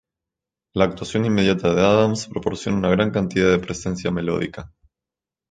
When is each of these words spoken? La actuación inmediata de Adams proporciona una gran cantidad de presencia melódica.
La 0.73 0.85
actuación 0.85 1.25
inmediata 1.25 1.75
de 1.75 1.81
Adams 1.81 2.27
proporciona 2.27 2.75
una 2.79 2.89
gran 2.89 3.11
cantidad 3.11 3.51
de 3.51 3.59
presencia 3.59 4.09
melódica. 4.09 4.73